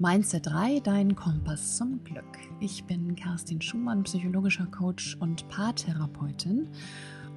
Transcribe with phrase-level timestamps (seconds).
[0.00, 2.38] Mindset 3, dein Kompass zum Glück.
[2.60, 6.68] Ich bin Kerstin Schumann, psychologischer Coach und Paartherapeutin.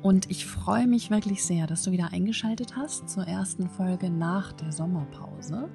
[0.04, 4.52] Und ich freue mich wirklich sehr, dass du wieder eingeschaltet hast zur ersten Folge nach
[4.52, 5.70] der Sommerpause.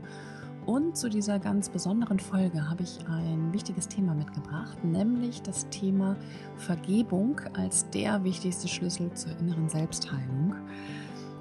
[0.64, 6.16] Und zu dieser ganz besonderen Folge habe ich ein wichtiges Thema mitgebracht, nämlich das Thema
[6.56, 10.54] Vergebung als der wichtigste Schlüssel zur inneren Selbstheilung.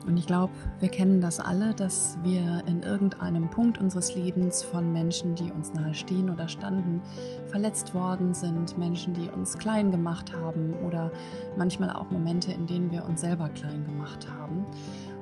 [0.05, 4.93] Und ich glaube, wir kennen das alle, dass wir in irgendeinem Punkt unseres Lebens von
[4.93, 7.01] Menschen, die uns nahe stehen oder standen,
[7.47, 11.11] verletzt worden sind, Menschen, die uns klein gemacht haben oder
[11.57, 14.65] manchmal auch Momente, in denen wir uns selber klein gemacht haben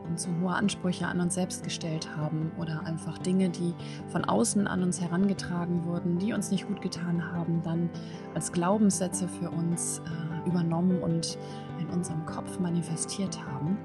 [0.07, 3.73] und so hohe Ansprüche an uns selbst gestellt haben oder einfach Dinge, die
[4.09, 7.89] von außen an uns herangetragen wurden, die uns nicht gut getan haben, dann
[8.35, 11.37] als Glaubenssätze für uns äh, übernommen und
[11.79, 13.77] in unserem Kopf manifestiert haben.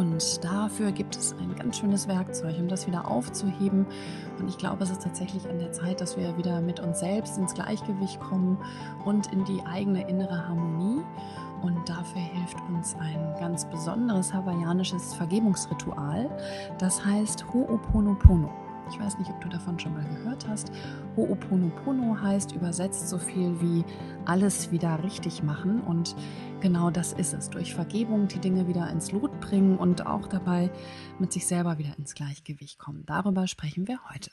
[0.00, 3.84] Und dafür gibt es ein ganz schönes Werkzeug, um das wieder aufzuheben.
[4.38, 7.36] Und ich glaube, es ist tatsächlich an der Zeit, dass wir wieder mit uns selbst
[7.36, 8.56] ins Gleichgewicht kommen
[9.04, 11.02] und in die eigene innere Harmonie.
[11.60, 16.30] Und dafür hilft uns ein ganz besonderes hawaiianisches Vergebungsritual.
[16.78, 18.48] Das heißt Ho'oponopono.
[18.90, 20.72] Ich weiß nicht, ob du davon schon mal gehört hast.
[21.16, 23.84] Ho'oponopono heißt übersetzt so viel wie
[24.24, 25.80] alles wieder richtig machen.
[25.80, 26.16] Und
[26.60, 27.50] genau das ist es.
[27.50, 30.70] Durch Vergebung die Dinge wieder ins Lot bringen und auch dabei
[31.20, 33.04] mit sich selber wieder ins Gleichgewicht kommen.
[33.06, 34.32] Darüber sprechen wir heute.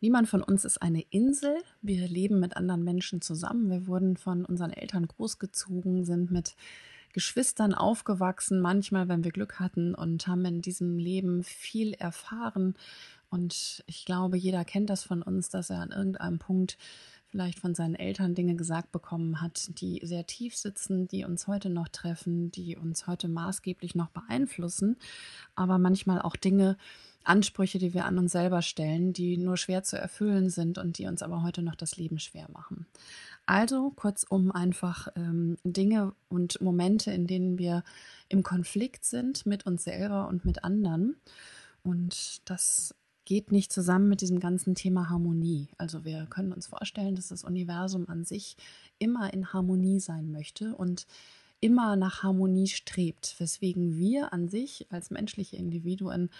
[0.00, 1.56] Niemand von uns ist eine Insel.
[1.80, 3.70] Wir leben mit anderen Menschen zusammen.
[3.70, 6.56] Wir wurden von unseren Eltern großgezogen, sind mit
[7.14, 12.74] Geschwistern aufgewachsen, manchmal, wenn wir Glück hatten und haben in diesem Leben viel erfahren
[13.30, 16.78] und ich glaube, jeder kennt das von uns, dass er an irgendeinem Punkt
[17.26, 21.68] vielleicht von seinen Eltern Dinge gesagt bekommen hat, die sehr tief sitzen, die uns heute
[21.68, 24.96] noch treffen, die uns heute maßgeblich noch beeinflussen,
[25.54, 26.78] aber manchmal auch Dinge,
[27.24, 31.06] Ansprüche, die wir an uns selber stellen, die nur schwer zu erfüllen sind und die
[31.06, 32.86] uns aber heute noch das Leben schwer machen.
[33.44, 37.84] Also kurzum einfach ähm, Dinge und Momente, in denen wir
[38.28, 41.16] im Konflikt sind mit uns selber und mit anderen.
[41.82, 42.94] Und das
[43.28, 45.68] geht nicht zusammen mit diesem ganzen Thema Harmonie.
[45.76, 48.56] Also wir können uns vorstellen, dass das Universum an sich
[48.98, 51.06] immer in Harmonie sein möchte und
[51.60, 56.30] immer nach Harmonie strebt, weswegen wir an sich als menschliche Individuen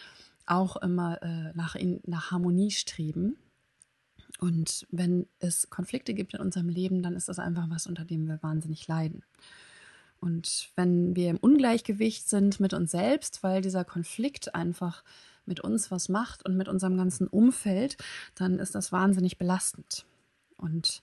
[0.46, 3.36] auch immer äh, nach, in, nach Harmonie streben.
[4.40, 8.26] Und wenn es Konflikte gibt in unserem Leben, dann ist das einfach was, unter dem
[8.26, 9.24] wir wahnsinnig leiden.
[10.20, 15.04] Und wenn wir im Ungleichgewicht sind mit uns selbst, weil dieser Konflikt einfach
[15.48, 17.96] mit uns was macht und mit unserem ganzen Umfeld,
[18.34, 20.06] dann ist das wahnsinnig belastend.
[20.56, 21.02] Und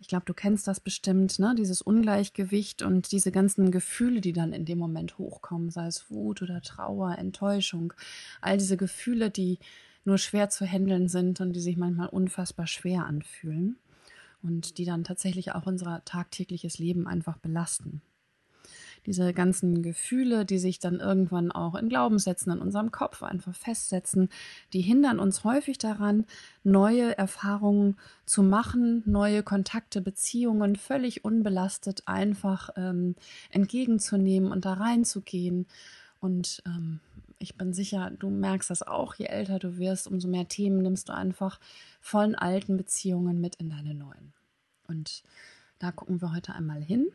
[0.00, 1.54] ich glaube, du kennst das bestimmt, ne?
[1.56, 6.42] dieses Ungleichgewicht und diese ganzen Gefühle, die dann in dem Moment hochkommen, sei es Wut
[6.42, 7.92] oder Trauer, Enttäuschung,
[8.40, 9.58] all diese Gefühle, die
[10.04, 13.76] nur schwer zu handeln sind und die sich manchmal unfassbar schwer anfühlen
[14.42, 18.02] und die dann tatsächlich auch unser tagtägliches Leben einfach belasten
[19.06, 24.28] diese ganzen Gefühle, die sich dann irgendwann auch in Glaubenssätzen in unserem Kopf einfach festsetzen,
[24.72, 26.24] die hindern uns häufig daran,
[26.62, 33.14] neue Erfahrungen zu machen, neue Kontakte, Beziehungen völlig unbelastet einfach ähm,
[33.50, 35.66] entgegenzunehmen und da reinzugehen.
[36.20, 37.00] Und ähm,
[37.38, 41.10] ich bin sicher, du merkst das auch, je älter du wirst, umso mehr Themen nimmst
[41.10, 41.60] du einfach
[42.00, 44.32] von alten Beziehungen mit in deine neuen.
[44.88, 45.22] Und
[45.78, 47.08] da gucken wir heute einmal hin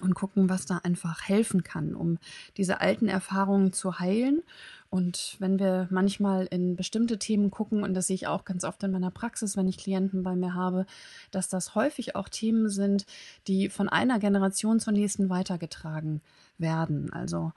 [0.00, 2.18] und gucken, was da einfach helfen kann, um
[2.56, 4.42] diese alten Erfahrungen zu heilen.
[4.88, 8.82] Und wenn wir manchmal in bestimmte Themen gucken, und das sehe ich auch ganz oft
[8.82, 10.86] in meiner Praxis, wenn ich Klienten bei mir habe,
[11.30, 13.06] dass das häufig auch Themen sind,
[13.46, 16.20] die von einer Generation zur nächsten weitergetragen
[16.58, 17.12] werden.
[17.12, 17.52] Also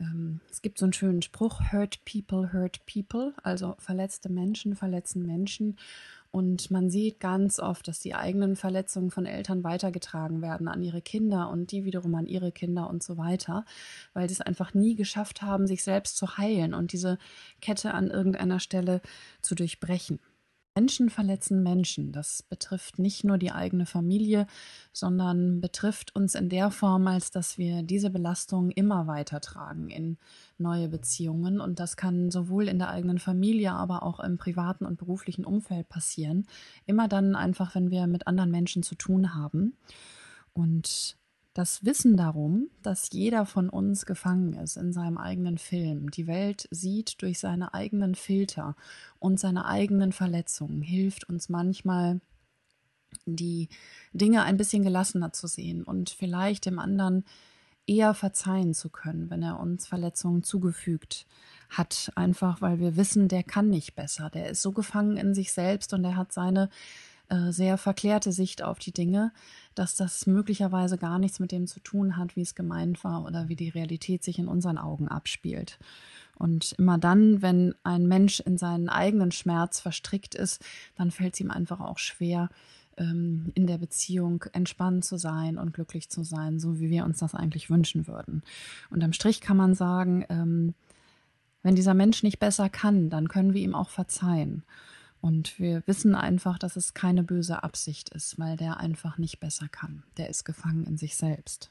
[0.00, 5.24] ähm, es gibt so einen schönen Spruch, hurt people, hurt people, also verletzte Menschen verletzen
[5.26, 5.76] Menschen.
[6.34, 11.00] Und man sieht ganz oft, dass die eigenen Verletzungen von Eltern weitergetragen werden an ihre
[11.00, 13.64] Kinder und die wiederum an ihre Kinder und so weiter,
[14.14, 17.18] weil sie es einfach nie geschafft haben, sich selbst zu heilen und diese
[17.60, 19.00] Kette an irgendeiner Stelle
[19.42, 20.18] zu durchbrechen.
[20.74, 22.10] Menschen verletzen Menschen.
[22.10, 24.46] Das betrifft nicht nur die eigene Familie,
[24.92, 30.18] sondern betrifft uns in der Form, als dass wir diese Belastung immer weitertragen in
[30.58, 31.60] neue Beziehungen.
[31.60, 35.88] Und das kann sowohl in der eigenen Familie, aber auch im privaten und beruflichen Umfeld
[35.88, 36.46] passieren.
[36.86, 39.76] Immer dann einfach, wenn wir mit anderen Menschen zu tun haben.
[40.54, 41.16] Und
[41.54, 46.68] das Wissen darum, dass jeder von uns gefangen ist in seinem eigenen Film, die Welt
[46.72, 48.74] sieht durch seine eigenen Filter
[49.20, 52.20] und seine eigenen Verletzungen, hilft uns manchmal,
[53.24, 53.68] die
[54.12, 57.24] Dinge ein bisschen gelassener zu sehen und vielleicht dem anderen
[57.86, 61.26] eher verzeihen zu können, wenn er uns Verletzungen zugefügt
[61.70, 65.52] hat, einfach weil wir wissen, der kann nicht besser, der ist so gefangen in sich
[65.52, 66.68] selbst und er hat seine
[67.34, 69.32] äh, sehr verklärte Sicht auf die Dinge,
[69.74, 73.48] dass das möglicherweise gar nichts mit dem zu tun hat, wie es gemeint war oder
[73.48, 75.78] wie die Realität sich in unseren Augen abspielt.
[76.36, 80.62] Und immer dann, wenn ein Mensch in seinen eigenen Schmerz verstrickt ist,
[80.96, 82.50] dann fällt es ihm einfach auch schwer,
[82.98, 87.18] ähm, in der Beziehung entspannt zu sein und glücklich zu sein, so wie wir uns
[87.18, 88.42] das eigentlich wünschen würden.
[88.90, 90.74] Und am Strich kann man sagen, ähm,
[91.62, 94.62] wenn dieser Mensch nicht besser kann, dann können wir ihm auch verzeihen.
[95.24, 99.68] Und wir wissen einfach, dass es keine böse Absicht ist, weil der einfach nicht besser
[99.68, 100.02] kann.
[100.18, 101.70] Der ist gefangen in sich selbst.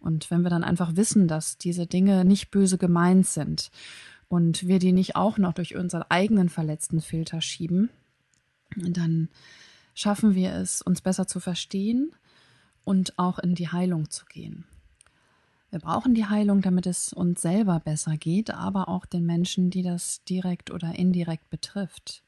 [0.00, 3.70] Und wenn wir dann einfach wissen, dass diese Dinge nicht böse gemeint sind
[4.26, 7.90] und wir die nicht auch noch durch unseren eigenen verletzten Filter schieben,
[8.74, 9.28] dann
[9.94, 12.10] schaffen wir es, uns besser zu verstehen
[12.82, 14.64] und auch in die Heilung zu gehen.
[15.70, 19.82] Wir brauchen die Heilung, damit es uns selber besser geht, aber auch den Menschen, die
[19.82, 22.24] das direkt oder indirekt betrifft.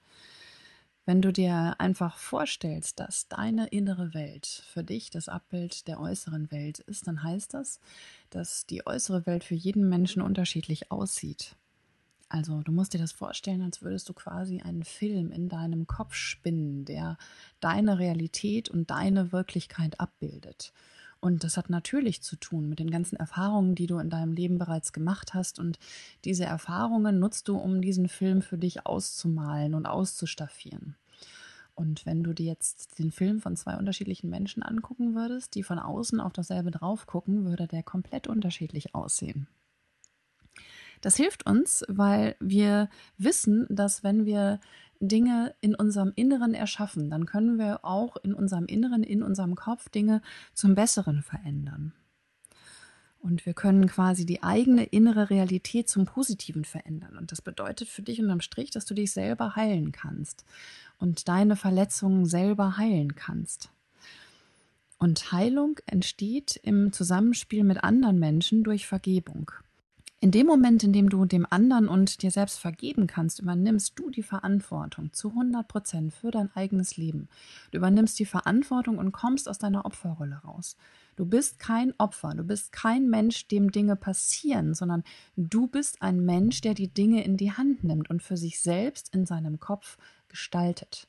[1.07, 6.51] Wenn du dir einfach vorstellst, dass deine innere Welt für dich das Abbild der äußeren
[6.51, 7.79] Welt ist, dann heißt das,
[8.31, 11.55] dass die äußere Welt für jeden Menschen unterschiedlich aussieht.
[12.29, 16.15] Also du musst dir das vorstellen, als würdest du quasi einen Film in deinem Kopf
[16.15, 17.19] spinnen, der
[17.61, 20.73] deine Realität und deine Wirklichkeit abbildet.
[21.21, 24.59] Und das hat natürlich zu tun mit den ganzen Erfahrungen, die du in deinem Leben
[24.59, 25.59] bereits gemacht hast.
[25.59, 25.79] Und
[26.25, 30.95] diese Erfahrungen nutzt du, um diesen Film für dich auszumalen und auszustaffieren.
[31.75, 35.79] Und wenn du dir jetzt den Film von zwei unterschiedlichen Menschen angucken würdest, die von
[35.79, 39.47] außen auf dasselbe drauf gucken, würde der komplett unterschiedlich aussehen.
[41.01, 42.89] Das hilft uns, weil wir
[43.19, 44.61] wissen, dass wenn wir
[45.01, 49.89] Dinge in unserem Inneren erschaffen, dann können wir auch in unserem Inneren, in unserem Kopf
[49.89, 50.23] Dinge
[50.55, 51.93] zum Besseren verändern.
[53.19, 57.17] Und wir können quasi die eigene innere Realität zum Positiven verändern.
[57.19, 60.45] Und das bedeutet für dich unterm Strich, dass du dich selber heilen kannst
[60.99, 63.71] und deine Verletzungen selber heilen kannst.
[64.99, 69.51] Und Heilung entsteht im Zusammenspiel mit anderen Menschen durch Vergebung.
[70.19, 74.09] In dem Moment, in dem du dem anderen und dir selbst vergeben kannst, übernimmst du
[74.09, 77.29] die Verantwortung zu 100 Prozent für dein eigenes Leben.
[77.71, 80.79] Du übernimmst die Verantwortung und kommst aus deiner Opferrolle raus.
[81.17, 85.05] Du bist kein Opfer, du bist kein Mensch, dem Dinge passieren, sondern
[85.37, 89.15] du bist ein Mensch, der die Dinge in die Hand nimmt und für sich selbst
[89.15, 89.99] in seinem Kopf
[90.29, 91.09] gestaltet.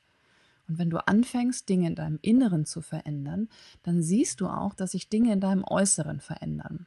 [0.68, 3.48] Und wenn du anfängst, Dinge in deinem Inneren zu verändern,
[3.82, 6.86] dann siehst du auch, dass sich Dinge in deinem Äußeren verändern.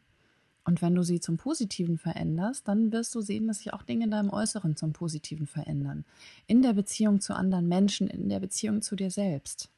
[0.71, 4.05] Und wenn du sie zum Positiven veränderst, dann wirst du sehen, dass sich auch Dinge
[4.05, 6.05] in deinem Äußeren zum Positiven verändern.
[6.47, 9.69] In der Beziehung zu anderen Menschen, in der Beziehung zu dir selbst.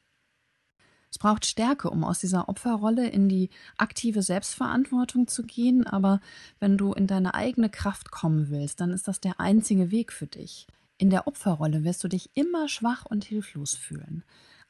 [1.10, 6.20] Es braucht Stärke, um aus dieser Opferrolle in die aktive Selbstverantwortung zu gehen, aber
[6.60, 10.28] wenn du in deine eigene Kraft kommen willst, dann ist das der einzige Weg für
[10.28, 10.68] dich.
[10.96, 14.22] In der Opferrolle wirst du dich immer schwach und hilflos fühlen.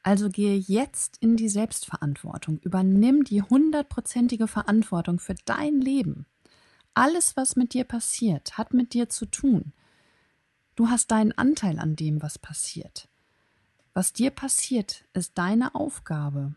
[0.05, 2.59] Also gehe jetzt in die Selbstverantwortung.
[2.59, 6.27] Übernimm die hundertprozentige Verantwortung für dein Leben.
[6.93, 9.73] Alles, was mit dir passiert, hat mit dir zu tun.
[10.75, 13.07] Du hast deinen Anteil an dem, was passiert.
[13.95, 16.53] Was dir passiert, ist deine Aufgabe.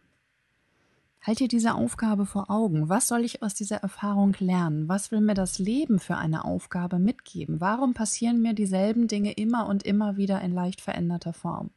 [1.22, 2.90] Halt dir diese Aufgabe vor Augen.
[2.90, 4.90] Was soll ich aus dieser Erfahrung lernen?
[4.90, 7.62] Was will mir das Leben für eine Aufgabe mitgeben?
[7.62, 11.70] Warum passieren mir dieselben Dinge immer und immer wieder in leicht veränderter Form?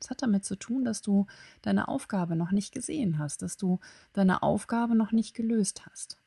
[0.00, 1.26] Das hat damit zu tun, dass du
[1.62, 3.80] deine Aufgabe noch nicht gesehen hast, dass du
[4.12, 6.18] deine Aufgabe noch nicht gelöst hast.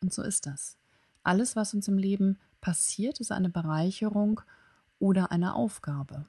[0.00, 0.76] Und so ist das.
[1.22, 4.40] Alles, was uns im Leben passiert, ist eine Bereicherung
[4.98, 6.26] oder eine Aufgabe.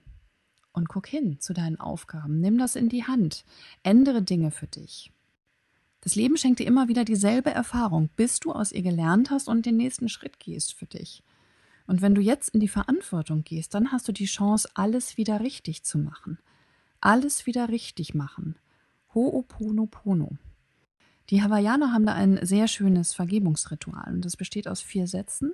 [0.74, 3.46] Und guck hin zu deinen Aufgaben, nimm das in die Hand,
[3.84, 5.12] ändere Dinge für dich.
[6.02, 9.66] Das Leben schenkt dir immer wieder dieselbe Erfahrung, bis du aus ihr gelernt hast und
[9.66, 11.24] den nächsten Schritt gehst für dich.
[11.88, 15.40] Und wenn du jetzt in die Verantwortung gehst, dann hast du die Chance, alles wieder
[15.40, 16.38] richtig zu machen.
[17.00, 18.56] Alles wieder richtig machen.
[19.14, 20.38] Ho'oponopono.
[21.30, 25.54] Die Hawaiianer haben da ein sehr schönes Vergebungsritual und das besteht aus vier Sätzen,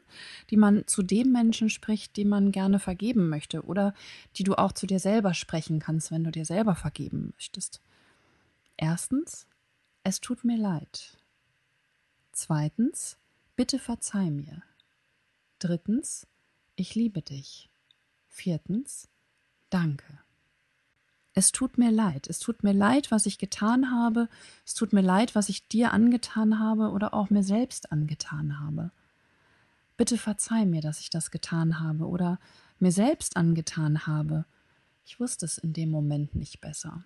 [0.51, 3.95] die man zu dem Menschen spricht, dem man gerne vergeben möchte oder
[4.35, 7.81] die du auch zu dir selber sprechen kannst, wenn du dir selber vergeben möchtest.
[8.77, 9.47] Erstens,
[10.03, 11.17] es tut mir leid.
[12.33, 13.17] Zweitens,
[13.55, 14.61] bitte verzeih mir.
[15.63, 16.27] Drittens,
[16.75, 17.69] ich liebe dich.
[18.27, 19.07] Viertens,
[19.69, 20.19] danke.
[21.33, 22.27] Es tut mir leid.
[22.27, 24.27] Es tut mir leid, was ich getan habe.
[24.65, 28.91] Es tut mir leid, was ich dir angetan habe oder auch mir selbst angetan habe.
[29.95, 32.41] Bitte verzeih mir, dass ich das getan habe oder
[32.79, 34.43] mir selbst angetan habe.
[35.05, 37.05] Ich wusste es in dem Moment nicht besser.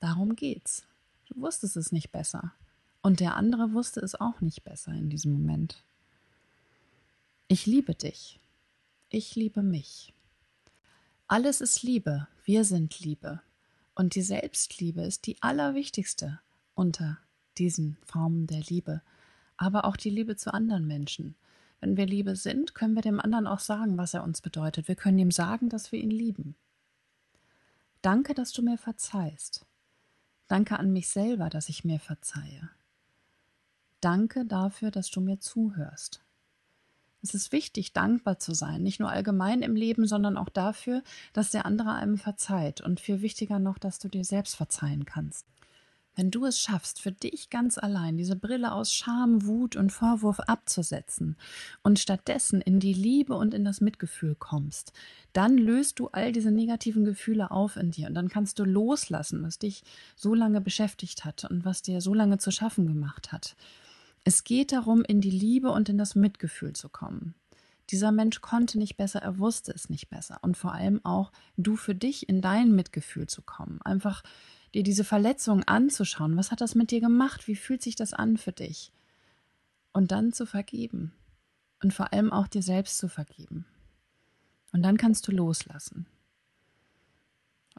[0.00, 0.88] Darum geht's.
[1.26, 2.52] Du wusstest es nicht besser.
[3.00, 5.84] Und der andere wusste es auch nicht besser in diesem Moment.
[7.52, 8.38] Ich liebe dich.
[9.08, 10.14] Ich liebe mich.
[11.26, 12.28] Alles ist Liebe.
[12.44, 13.40] Wir sind Liebe.
[13.96, 16.38] Und die Selbstliebe ist die allerwichtigste
[16.74, 17.18] unter
[17.58, 19.02] diesen Formen der Liebe.
[19.56, 21.34] Aber auch die Liebe zu anderen Menschen.
[21.80, 24.86] Wenn wir Liebe sind, können wir dem anderen auch sagen, was er uns bedeutet.
[24.86, 26.54] Wir können ihm sagen, dass wir ihn lieben.
[28.00, 29.66] Danke, dass du mir verzeihst.
[30.46, 32.70] Danke an mich selber, dass ich mir verzeihe.
[34.00, 36.22] Danke dafür, dass du mir zuhörst.
[37.22, 41.50] Es ist wichtig, dankbar zu sein, nicht nur allgemein im Leben, sondern auch dafür, dass
[41.50, 45.46] der andere einem verzeiht und viel wichtiger noch, dass du dir selbst verzeihen kannst.
[46.16, 50.40] Wenn du es schaffst, für dich ganz allein diese Brille aus Scham, Wut und Vorwurf
[50.40, 51.36] abzusetzen
[51.82, 54.92] und stattdessen in die Liebe und in das Mitgefühl kommst,
[55.32, 59.42] dann löst du all diese negativen Gefühle auf in dir und dann kannst du loslassen,
[59.44, 59.84] was dich
[60.16, 63.54] so lange beschäftigt hat und was dir so lange zu schaffen gemacht hat.
[64.24, 67.34] Es geht darum, in die Liebe und in das Mitgefühl zu kommen.
[67.90, 70.38] Dieser Mensch konnte nicht besser, er wusste es nicht besser.
[70.42, 73.80] Und vor allem auch du für dich in dein Mitgefühl zu kommen.
[73.82, 74.22] Einfach
[74.74, 76.36] dir diese Verletzung anzuschauen.
[76.36, 77.48] Was hat das mit dir gemacht?
[77.48, 78.92] Wie fühlt sich das an für dich?
[79.92, 81.12] Und dann zu vergeben.
[81.82, 83.66] Und vor allem auch dir selbst zu vergeben.
[84.72, 86.06] Und dann kannst du loslassen.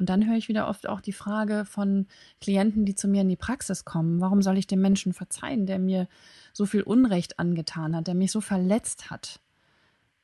[0.02, 2.08] Und dann höre ich wieder oft auch die Frage von
[2.42, 5.78] Klienten, die zu mir in die Praxis kommen, warum soll ich dem Menschen verzeihen, der
[5.78, 6.08] mir
[6.54, 9.40] so viel Unrecht angetan hat, der mich so verletzt hat?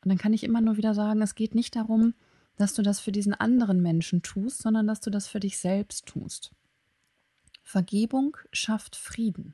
[0.03, 2.15] Und dann kann ich immer nur wieder sagen, es geht nicht darum,
[2.55, 6.07] dass du das für diesen anderen Menschen tust, sondern dass du das für dich selbst
[6.07, 6.55] tust.
[7.61, 9.53] Vergebung schafft Frieden.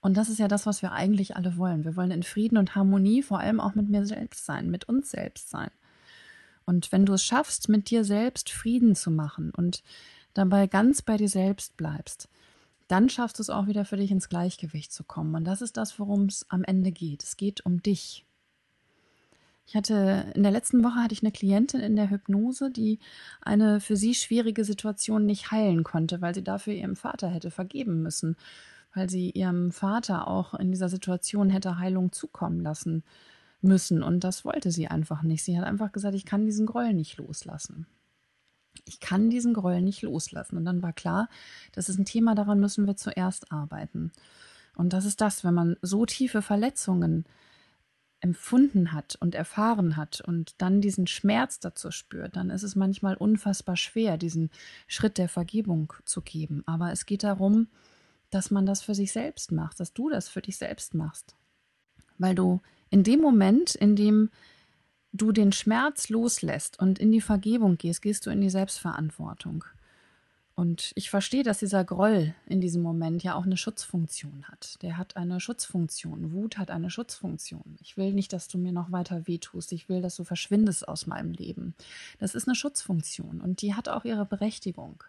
[0.00, 1.86] Und das ist ja das, was wir eigentlich alle wollen.
[1.86, 5.10] Wir wollen in Frieden und Harmonie vor allem auch mit mir selbst sein, mit uns
[5.10, 5.70] selbst sein.
[6.66, 9.82] Und wenn du es schaffst, mit dir selbst Frieden zu machen und
[10.34, 12.28] dabei ganz bei dir selbst bleibst,
[12.88, 15.34] dann schaffst du es auch wieder für dich ins Gleichgewicht zu kommen.
[15.34, 17.22] Und das ist das, worum es am Ende geht.
[17.22, 18.24] Es geht um dich.
[19.66, 23.00] Ich hatte in der letzten Woche hatte ich eine Klientin in der Hypnose, die
[23.40, 28.02] eine für sie schwierige Situation nicht heilen konnte, weil sie dafür ihrem Vater hätte vergeben
[28.02, 28.36] müssen,
[28.94, 33.02] weil sie ihrem Vater auch in dieser Situation hätte Heilung zukommen lassen
[33.60, 34.02] müssen.
[34.02, 35.44] Und das wollte sie einfach nicht.
[35.44, 37.86] Sie hat einfach gesagt, ich kann diesen Groll nicht loslassen.
[38.84, 40.56] Ich kann diesen Groll nicht loslassen.
[40.56, 41.28] Und dann war klar,
[41.72, 44.12] das ist ein Thema, daran müssen wir zuerst arbeiten.
[44.76, 47.24] Und das ist das, wenn man so tiefe Verletzungen
[48.20, 53.16] empfunden hat und erfahren hat und dann diesen Schmerz dazu spürt, dann ist es manchmal
[53.16, 54.50] unfassbar schwer, diesen
[54.86, 56.62] Schritt der Vergebung zu geben.
[56.66, 57.68] Aber es geht darum,
[58.30, 61.36] dass man das für sich selbst macht, dass du das für dich selbst machst.
[62.18, 62.60] Weil du
[62.90, 64.30] in dem Moment, in dem
[65.12, 69.64] du den Schmerz loslässt und in die Vergebung gehst, gehst du in die Selbstverantwortung.
[70.54, 74.82] Und ich verstehe, dass dieser Groll in diesem Moment ja auch eine Schutzfunktion hat.
[74.82, 76.32] Der hat eine Schutzfunktion.
[76.32, 77.76] Wut hat eine Schutzfunktion.
[77.82, 79.72] Ich will nicht, dass du mir noch weiter wehtust.
[79.72, 81.74] Ich will, dass du verschwindest aus meinem Leben.
[82.18, 85.04] Das ist eine Schutzfunktion und die hat auch ihre Berechtigung.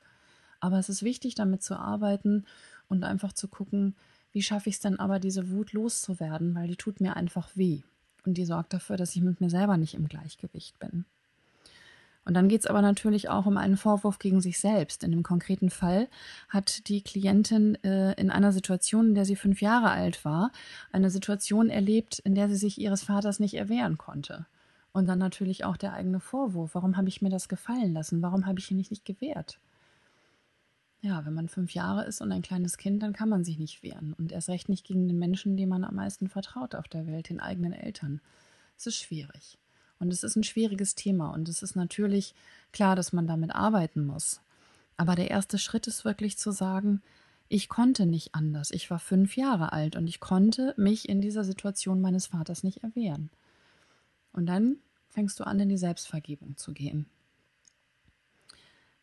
[0.60, 2.46] Aber es ist wichtig, damit zu arbeiten
[2.90, 3.96] und einfach zu gucken,
[4.32, 7.82] wie schaffe ich es denn aber, diese Wut loszuwerden, weil die tut mir einfach weh.
[8.26, 11.06] Und die sorgt dafür, dass ich mit mir selber nicht im Gleichgewicht bin.
[12.28, 15.02] Und dann geht es aber natürlich auch um einen Vorwurf gegen sich selbst.
[15.06, 16.10] In dem konkreten Fall
[16.50, 20.52] hat die Klientin äh, in einer Situation, in der sie fünf Jahre alt war,
[20.92, 24.46] eine Situation erlebt, in der sie sich ihres Vaters nicht erwehren konnte.
[24.92, 26.76] Und dann natürlich auch der eigene Vorwurf.
[26.76, 28.22] Warum habe ich mir das gefallen lassen?
[28.22, 29.58] Warum habe ich ihn nicht, nicht gewehrt?
[31.01, 33.84] Ja, wenn man fünf Jahre ist und ein kleines Kind, dann kann man sich nicht
[33.84, 34.13] wehren.
[34.13, 37.30] Und erst recht nicht gegen den Menschen, dem man am meisten vertraut auf der Welt,
[37.30, 38.20] den eigenen Eltern.
[38.77, 39.60] Es ist schwierig.
[40.00, 41.34] Und es ist ein schwieriges Thema.
[41.34, 42.34] Und es ist natürlich
[42.72, 44.42] klar, dass man damit arbeiten muss.
[44.96, 47.01] Aber der erste Schritt ist wirklich zu sagen,
[47.50, 48.72] ich konnte nicht anders.
[48.72, 52.84] Ich war fünf Jahre alt und ich konnte mich in dieser Situation meines Vaters nicht
[52.84, 53.30] erwehren.
[54.34, 54.77] Und dann
[55.10, 57.06] fängst du an, in die Selbstvergebung zu gehen.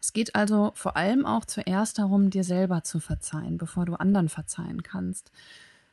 [0.05, 4.29] Es geht also vor allem auch zuerst darum, dir selber zu verzeihen, bevor du anderen
[4.29, 5.33] verzeihen kannst.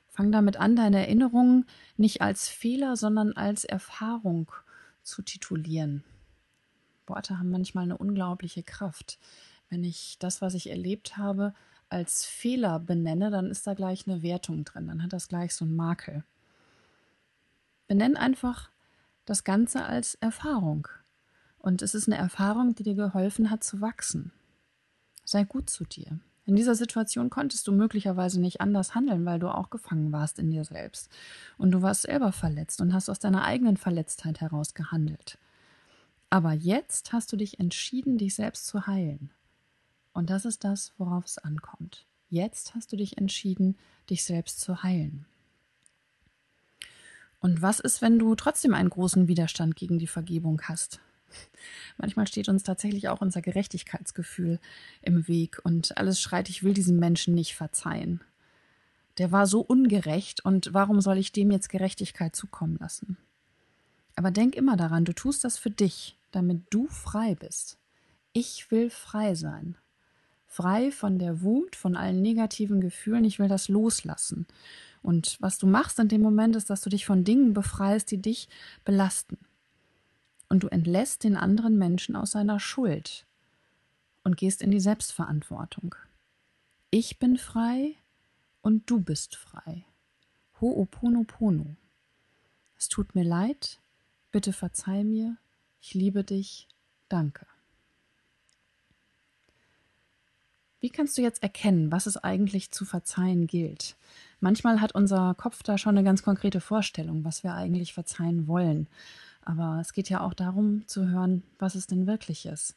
[0.09, 1.65] Fang damit an, deine Erinnerungen
[1.95, 4.51] nicht als Fehler, sondern als Erfahrung
[5.01, 6.03] zu titulieren.
[7.07, 9.17] Worte haben manchmal eine unglaubliche Kraft.
[9.69, 11.53] Wenn ich das, was ich erlebt habe,
[11.87, 15.63] als Fehler benenne, dann ist da gleich eine Wertung drin, dann hat das gleich so
[15.63, 16.25] einen Makel.
[17.87, 18.71] Benenn einfach
[19.23, 20.89] das Ganze als Erfahrung.
[21.61, 24.31] Und es ist eine Erfahrung, die dir geholfen hat zu wachsen.
[25.23, 26.19] Sei gut zu dir.
[26.45, 30.49] In dieser Situation konntest du möglicherweise nicht anders handeln, weil du auch gefangen warst in
[30.49, 31.11] dir selbst.
[31.59, 35.37] Und du warst selber verletzt und hast aus deiner eigenen Verletztheit heraus gehandelt.
[36.31, 39.29] Aber jetzt hast du dich entschieden, dich selbst zu heilen.
[40.13, 42.05] Und das ist das, worauf es ankommt.
[42.29, 43.77] Jetzt hast du dich entschieden,
[44.09, 45.25] dich selbst zu heilen.
[47.39, 50.99] Und was ist, wenn du trotzdem einen großen Widerstand gegen die Vergebung hast?
[51.97, 54.59] Manchmal steht uns tatsächlich auch unser Gerechtigkeitsgefühl
[55.01, 58.21] im Weg und alles schreit, ich will diesem Menschen nicht verzeihen.
[59.17, 63.17] Der war so ungerecht und warum soll ich dem jetzt Gerechtigkeit zukommen lassen?
[64.15, 67.77] Aber denk immer daran, du tust das für dich, damit du frei bist.
[68.33, 69.75] Ich will frei sein.
[70.47, 74.47] Frei von der Wut, von allen negativen Gefühlen, ich will das loslassen.
[75.01, 78.21] Und was du machst in dem Moment ist, dass du dich von Dingen befreist, die
[78.21, 78.49] dich
[78.83, 79.37] belasten.
[80.51, 83.25] Und du entlässt den anderen Menschen aus seiner Schuld
[84.25, 85.95] und gehst in die Selbstverantwortung.
[86.89, 87.95] Ich bin frei
[88.61, 89.85] und du bist frei.
[90.59, 91.77] Ho'oponopono.
[92.77, 93.79] Es tut mir leid,
[94.33, 95.37] bitte verzeih mir,
[95.79, 96.67] ich liebe dich,
[97.07, 97.47] danke.
[100.81, 103.95] Wie kannst du jetzt erkennen, was es eigentlich zu verzeihen gilt?
[104.41, 108.89] Manchmal hat unser Kopf da schon eine ganz konkrete Vorstellung, was wir eigentlich verzeihen wollen.
[109.43, 112.75] Aber es geht ja auch darum zu hören, was es denn wirklich ist.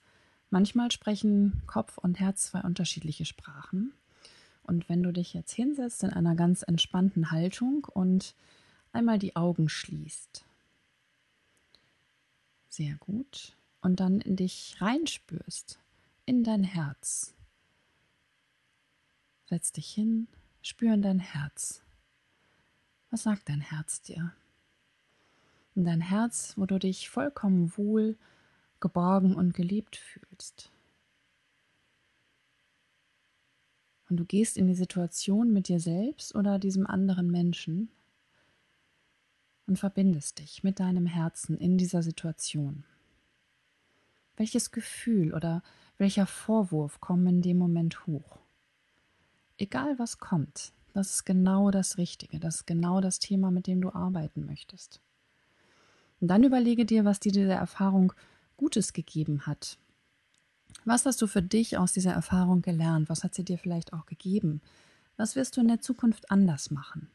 [0.50, 3.92] Manchmal sprechen Kopf und Herz zwei unterschiedliche Sprachen.
[4.62, 8.34] Und wenn du dich jetzt hinsetzt in einer ganz entspannten Haltung und
[8.92, 10.44] einmal die Augen schließt.
[12.68, 13.56] Sehr gut.
[13.82, 15.78] Und dann in dich reinspürst,
[16.24, 17.34] in dein Herz.
[19.46, 20.26] Setz dich hin,
[20.62, 21.82] spür in dein Herz.
[23.10, 24.32] Was sagt dein Herz dir?
[25.74, 28.16] In dein Herz, wo du dich vollkommen wohl,
[28.80, 30.70] geborgen und geliebt fühlst.
[34.08, 37.88] Und du gehst in die Situation mit dir selbst oder diesem anderen Menschen
[39.66, 42.84] und verbindest dich mit deinem Herzen in dieser Situation.
[44.36, 45.62] Welches Gefühl oder
[45.96, 48.44] welcher Vorwurf kommen in dem Moment hoch?
[49.58, 53.80] egal was kommt, das ist genau das Richtige, das ist genau das Thema, mit dem
[53.80, 55.00] du arbeiten möchtest.
[56.20, 58.12] Und dann überlege dir, was dir diese Erfahrung
[58.56, 59.78] Gutes gegeben hat.
[60.84, 63.08] Was hast du für dich aus dieser Erfahrung gelernt?
[63.08, 64.60] Was hat sie dir vielleicht auch gegeben?
[65.16, 67.08] Was wirst du in der Zukunft anders machen?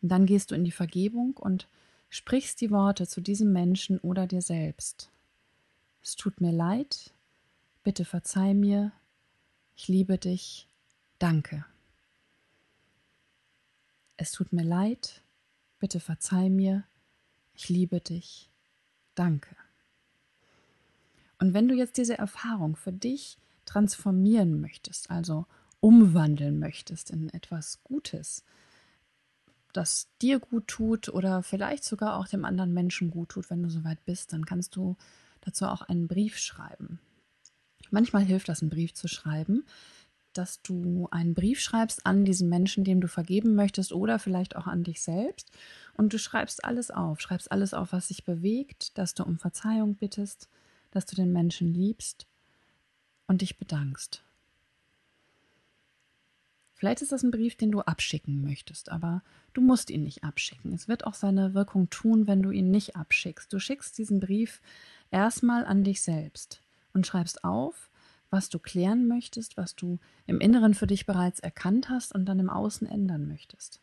[0.00, 1.68] Und dann gehst du in die Vergebung und
[2.10, 5.10] sprichst die Worte zu diesem Menschen oder dir selbst.
[6.02, 7.12] Es tut mir leid,
[7.84, 8.92] bitte verzeih mir,
[9.76, 10.66] ich liebe dich,
[11.18, 11.64] danke.
[14.16, 15.22] Es tut mir leid,
[15.78, 16.84] bitte verzeih mir,
[17.54, 18.50] ich liebe dich,
[19.14, 19.56] danke.
[21.38, 25.46] Und wenn du jetzt diese Erfahrung für dich transformieren möchtest, also
[25.80, 28.44] umwandeln möchtest in etwas Gutes,
[29.72, 33.70] das dir gut tut oder vielleicht sogar auch dem anderen Menschen gut tut, wenn du
[33.70, 34.96] soweit bist, dann kannst du
[35.40, 37.00] dazu auch einen Brief schreiben.
[37.90, 39.64] Manchmal hilft das, einen Brief zu schreiben,
[40.32, 44.66] dass du einen Brief schreibst an diesen Menschen, dem du vergeben möchtest oder vielleicht auch
[44.66, 45.50] an dich selbst.
[45.94, 49.94] Und du schreibst alles auf, schreibst alles auf, was sich bewegt, dass du um Verzeihung
[49.94, 50.48] bittest,
[50.90, 52.26] dass du den Menschen liebst
[53.26, 54.22] und dich bedankst.
[56.82, 60.72] Vielleicht ist das ein Brief, den du abschicken möchtest, aber du musst ihn nicht abschicken.
[60.72, 63.52] Es wird auch seine Wirkung tun, wenn du ihn nicht abschickst.
[63.52, 64.60] Du schickst diesen Brief
[65.12, 66.60] erstmal an dich selbst
[66.92, 67.88] und schreibst auf,
[68.30, 72.40] was du klären möchtest, was du im Inneren für dich bereits erkannt hast und dann
[72.40, 73.80] im Außen ändern möchtest.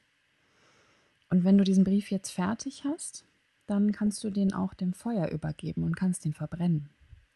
[1.30, 3.26] Und wenn du diesen Brief jetzt fertig hast,
[3.68, 6.90] dann kannst du den auch dem Feuer übergeben und kannst ihn verbrennen.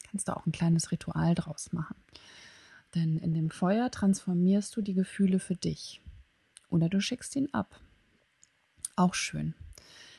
[0.09, 1.95] Kannst du auch ein kleines Ritual draus machen.
[2.95, 6.01] Denn in dem Feuer transformierst du die Gefühle für dich.
[6.69, 7.79] Oder du schickst ihn ab.
[8.95, 9.53] Auch schön.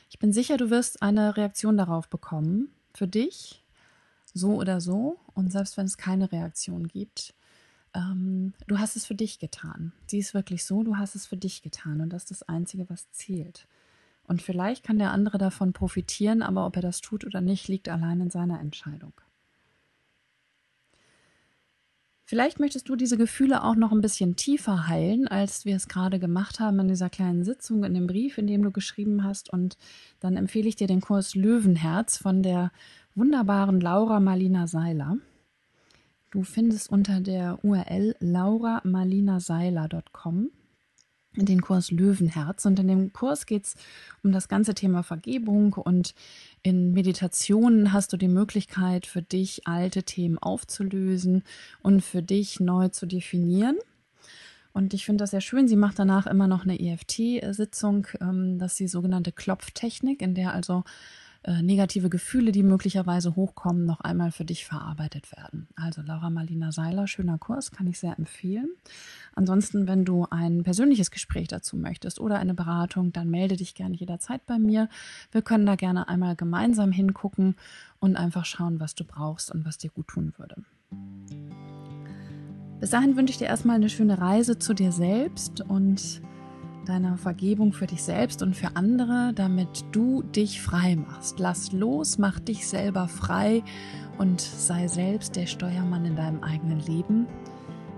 [0.09, 2.69] Ich bin sicher, du wirst eine Reaktion darauf bekommen.
[2.93, 3.65] Für dich
[4.33, 5.19] so oder so.
[5.33, 7.33] Und selbst wenn es keine Reaktion gibt,
[7.95, 9.93] ähm, du hast es für dich getan.
[10.07, 12.01] Sie ist wirklich so, du hast es für dich getan.
[12.01, 13.67] Und das ist das Einzige, was zählt.
[14.27, 17.89] Und vielleicht kann der andere davon profitieren, aber ob er das tut oder nicht, liegt
[17.89, 19.13] allein in seiner Entscheidung.
[22.27, 26.17] Vielleicht möchtest du diese Gefühle auch noch ein bisschen tiefer heilen, als wir es gerade
[26.17, 29.51] gemacht haben in dieser kleinen Sitzung, in dem Brief, in dem du geschrieben hast.
[29.51, 29.77] Und
[30.21, 32.71] dann empfehle ich dir den Kurs Löwenherz von der
[33.13, 35.17] wunderbaren Laura Marlina Seiler.
[36.35, 40.51] Du findest unter der URL lauramarlinaseiler.com
[41.37, 42.65] den Kurs Löwenherz.
[42.65, 43.75] Und in dem Kurs geht es
[44.21, 46.13] um das ganze Thema Vergebung und
[46.61, 51.43] in Meditationen hast du die Möglichkeit, für dich alte Themen aufzulösen
[51.81, 53.77] und für dich neu zu definieren.
[54.73, 55.69] Und ich finde das sehr schön.
[55.69, 60.53] Sie macht danach immer noch eine EFT-Sitzung, ähm, das ist die sogenannte Klopftechnik, in der
[60.53, 60.83] also
[61.45, 65.67] äh, negative Gefühle, die möglicherweise hochkommen, noch einmal für dich verarbeitet werden.
[65.75, 68.67] Also Laura Marlina Seiler, schöner Kurs, kann ich sehr empfehlen.
[69.35, 73.95] Ansonsten, wenn du ein persönliches Gespräch dazu möchtest oder eine Beratung, dann melde dich gerne
[73.95, 74.89] jederzeit bei mir.
[75.31, 77.55] Wir können da gerne einmal gemeinsam hingucken
[77.99, 80.55] und einfach schauen, was du brauchst und was dir gut tun würde.
[82.79, 86.21] Bis dahin wünsche ich dir erstmal eine schöne Reise zu dir selbst und
[86.85, 91.39] deiner Vergebung für dich selbst und für andere, damit du dich frei machst.
[91.39, 93.63] Lass los, mach dich selber frei
[94.17, 97.27] und sei selbst der Steuermann in deinem eigenen Leben.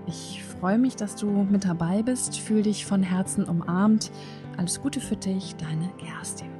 [0.07, 2.39] Ich freue mich, dass du mit dabei bist.
[2.39, 4.11] Fühl dich von Herzen umarmt.
[4.55, 6.56] Alles Gute für dich, deine Kerstin.